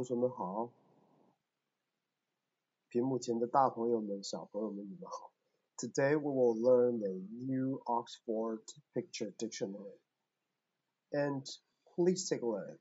[0.00, 0.70] 同学们好，
[2.88, 5.32] 屏幕前的大朋友们、小朋友们，你们好。
[5.76, 7.12] Today we will learn the
[7.46, 8.62] new Oxford
[8.94, 9.98] Picture Dictionary.
[11.10, 11.44] And
[11.94, 12.78] please take a look.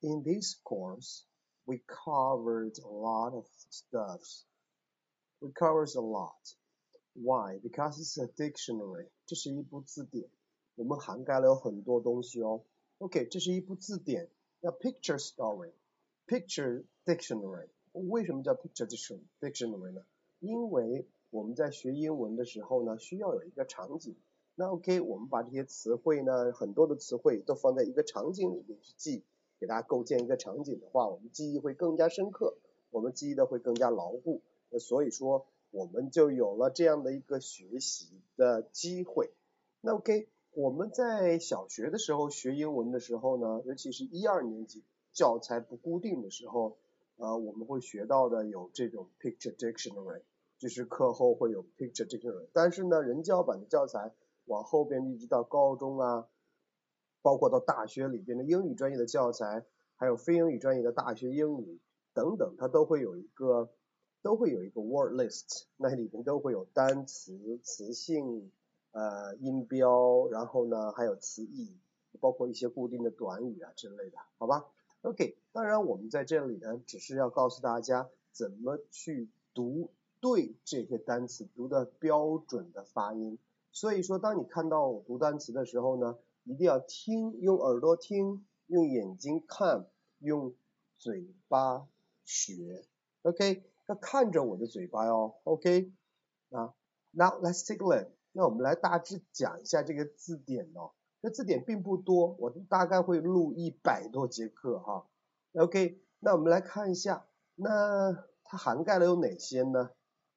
[0.00, 1.24] In this course,
[1.66, 4.44] we covered a lot of stuffs.
[5.40, 6.54] We covered a lot.
[7.14, 7.58] Why?
[7.62, 9.08] Because it's a dictionary.
[9.26, 10.30] 这是一部字典，
[10.76, 12.62] 我们涵盖了有很多东西哦。
[12.98, 14.30] OK，这是一部字典。
[14.60, 15.18] 那 picture
[16.27, 18.85] Picture dictionary，为什么叫 picture
[19.39, 20.03] dictionary 呢？
[20.39, 24.15] 因为我们在学英文的时候呢，需要有一个场景。
[24.55, 29.23] 那 OK，我们把这些词汇呢，很多的词汇都放在一个场景里面去记，
[29.59, 32.57] 给大家构建一个场景的话，我们记忆会更加深刻，
[32.89, 34.41] 我们记忆的会更加牢固。
[34.69, 39.31] 那所以说，我们就有了这样的一个学习的机会。
[39.79, 40.27] 那 OK。
[40.53, 44.81] 我们在小学的时候学英文的时候呢，尤其是一二年级
[45.17, 46.77] 教材不固定的时候，
[47.15, 50.21] 呃，我们会学到的有这种 picture dictionary，
[50.59, 52.45] 就是课后会有 picture dictionary。
[52.53, 54.13] 但是呢，人教版的教材
[54.45, 56.27] 往后边一直到高中啊，
[57.23, 61.79] 包括到大学里边的英语专业的教材，还有非英语专业的大学英语
[62.13, 63.71] 等等，它都会有一个
[64.21, 68.51] 都会有一个 word list，那里边都会有单词、词性。
[68.91, 71.77] 呃，音标，然后呢，还有词义，
[72.19, 74.65] 包括一些固定的短语啊之类的，好吧
[75.07, 83.39] ？OK，当然我们在这里呢，只是要告诉大家怎么去读对这些单词，读的标准的发音。
[83.71, 89.87] 所以说，当你看到我读单词的时候呢，一定要听，用耳朵听，用眼睛看，
[90.19, 90.53] 用
[90.97, 91.87] 嘴巴
[92.25, 92.83] 学。
[93.21, 95.35] OK，要看着我的嘴巴哟。
[95.45, 95.89] OK，
[96.49, 96.73] 啊
[97.11, 98.09] ，Now let's take a look.
[98.33, 100.91] 那我们来大致讲一下这个字典哦。
[101.21, 105.07] 这字典并不多，我大概会录一百多节课哈。
[105.53, 108.13] OK，那我们来看一下，那
[108.43, 109.91] 它涵盖了有哪些呢？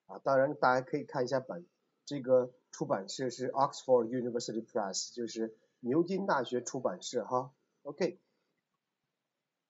[0.06, 1.66] 啊，当然大家可以看一下本，
[2.04, 7.52] 这个出版社是 Oxford University Press，就是牛津大学出版社哈。
[7.82, 8.19] OK，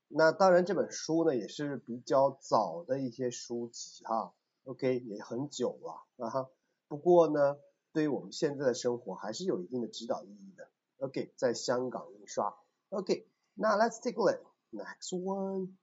[0.09, 4.32] 那当然这本书呢也是比较早的一些书籍哈。
[4.65, 6.50] OK，也很久了啊哈。
[6.88, 7.56] 不过呢。
[7.93, 10.69] 对于我们现在的生活还是有一定的指导意义的。
[11.00, 12.55] OK，在香港印刷。
[12.91, 14.44] OK，now let's take a look.
[14.71, 15.77] Next one.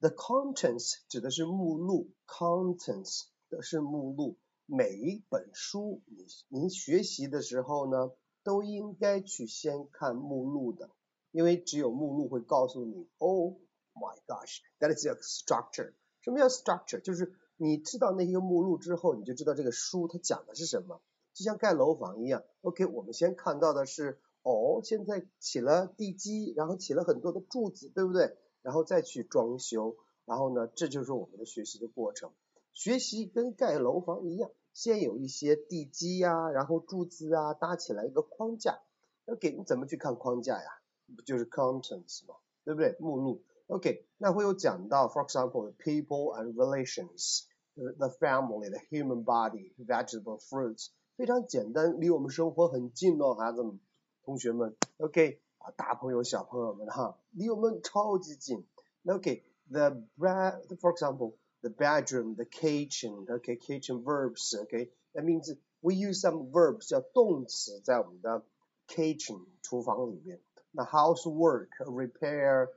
[0.00, 4.36] The contents 指的是目录，contents 的是目录。
[4.66, 8.12] 每一本书，你您学习的时候呢，
[8.42, 10.90] 都应该去先看目录的，
[11.30, 13.58] 因为只有目录会告诉你，Oh
[13.94, 15.92] my gosh, that is a structure.
[16.20, 17.00] 什么叫 structure？
[17.00, 21.00] 就是你知道那些目录之后，你就知道这个书它讲的是什么，
[21.40, 22.44] 就像盖楼房一样。
[22.60, 28.36] OK，我们先看到的是，哦，现在起了地基，然后起了很多的柱子，对不对？
[28.60, 29.96] 然后再去装修，
[30.26, 32.30] 然后呢，这就是我们的学习的过程。
[32.74, 38.80] 学习跟盖楼房一样，先有一些地基呀，然后柱子啊，搭起来一个框架。
[39.24, 40.68] OK，你怎么去看框架呀？
[41.16, 42.34] 不就是 contents 吗？
[42.66, 42.96] 对不对？
[43.00, 43.42] 目录。
[43.68, 47.44] OK，那会有讲到，for example，people and relations。
[47.76, 50.88] the family, the human body, vegetable, fruits，
[51.19, 53.79] 非常简单，离我们生活很近哦，孩子们、
[54.23, 58.65] 同学们，OK 啊，大朋友、小朋友们哈，离我们超级近。
[59.05, 66.19] OK，the bread, for example, the bedroom, the kitchen, OK, kitchen verbs, OK, that means we use
[66.19, 68.43] some verbs 叫动词在我们的
[68.87, 70.41] kitchen 厨房里面。
[70.71, 72.69] 那 housework, repair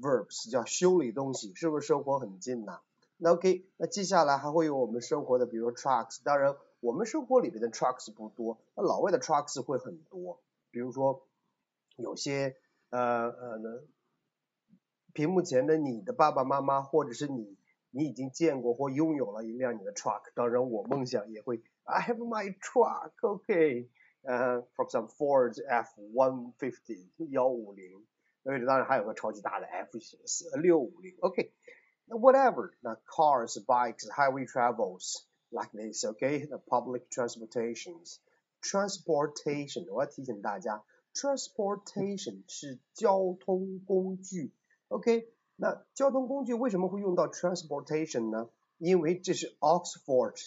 [0.00, 2.80] verbs 叫修理东西，是不是生活很近呐？
[3.16, 11.25] 那 OK，那接下来还会有我们生活的，比如说 trucks，当然 我们生活里面的 trucks 不多，那老外的 trucks 会很多，比如说
[11.95, 12.57] 有些
[12.89, 13.83] 呃呃，
[15.13, 17.57] 屏幕前的你的爸爸妈妈或者是你，
[17.89, 23.89] 你已经见过或拥有了一辆你的 truck，当然我梦想也会，I have my truck，OK，
[24.23, 28.05] 呃，for example Ford F150 幺五零，
[28.41, 29.97] 那当然还有个超级大的 F
[30.61, 31.53] 六五零，OK
[32.07, 32.17] 那。
[32.17, 36.45] whatever, 那 cars, bikes, highway travels like this, okay?
[36.45, 38.17] The public transportations.
[38.61, 40.83] Transportation，我要提醒大家
[41.13, 44.51] ，transportation 是交通工具
[44.87, 45.29] ，OK？
[45.55, 48.49] 那交通工具为什么会用到 transportation 呢？
[48.77, 50.41] 因为这是 Oxford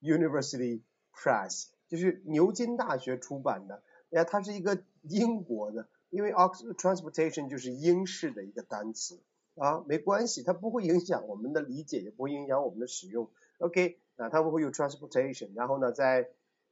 [0.00, 0.82] University
[1.12, 9.20] Press，就是牛津大学出版的，哎，它是一个英国的，因为 Oxford transportation 就是英式的一个单词。
[9.56, 13.28] 啊，没关系，它不会影响我们的理解，也不会影响我们的使用。
[13.59, 16.29] OK，啊，他们会用 transportation，然后呢，在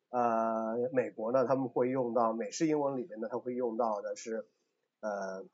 [0.10, 4.46] 呃美国呢，他们会用到美式英文里面呢，它会用到的是
[5.00, 5.46] 呃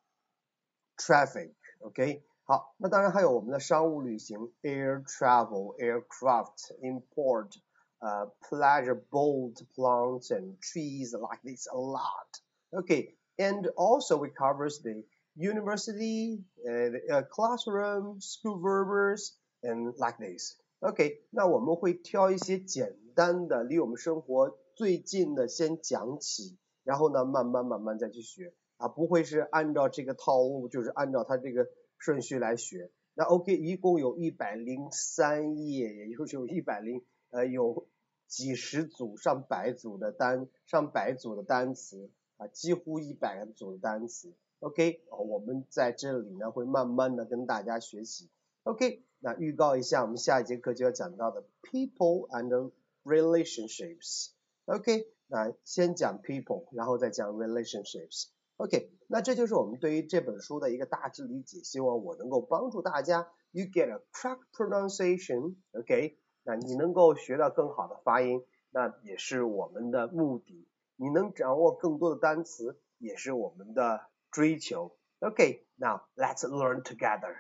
[0.97, 7.55] traffic，OK， 好，那当然还有我们的商务旅行，air travel, aircraft, import,
[7.99, 12.41] uh, pleasure boat, plants and trees like this a lot.
[12.71, 15.03] Okay, and also it covers the
[15.35, 20.55] university, uh, the, uh, classroom, school verbs, and like this.
[20.82, 31.68] OK，那我们会挑一些简单的，离我们生活最近的先讲起，然后呢，慢慢慢慢再去学啊，不会是按照这个套路，就是按照它这个
[31.98, 32.90] 顺序来学。
[33.14, 37.86] 那 OK，一共有一百零三页，也就是有一百零呃有
[38.26, 44.32] 几十组、上百组的单，上百组的单词啊，几乎一百组的单词。
[44.58, 48.28] OK，我们在这里呢会慢慢的跟大家学习。
[48.64, 49.04] OK。
[49.24, 52.72] 那预告一下，我们下一节课就要讲到的 people and
[53.04, 54.30] relationships。
[54.64, 58.30] OK，那先讲 people，然后再讲 relationships。
[58.56, 65.54] OK，那这就是我们对于这本书的一个大致理解，希望我能够帮助大家，you get a correct pronunciation。
[65.70, 70.66] OK，那你能够学到更好的发音，那也是我们的目的。
[70.96, 74.00] 你能掌握更多的单词，也是我们的
[74.32, 74.96] 追求。
[75.20, 77.36] OK，now let's learn together。